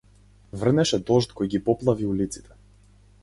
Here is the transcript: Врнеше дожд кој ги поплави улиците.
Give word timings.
Врнеше 0.61 0.99
дожд 1.09 1.35
кој 1.41 1.51
ги 1.53 1.61
поплави 1.67 2.09
улиците. 2.15 2.59